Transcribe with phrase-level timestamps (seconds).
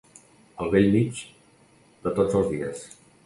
[0.63, 1.21] Al bell mig
[2.07, 2.85] de tots els dies.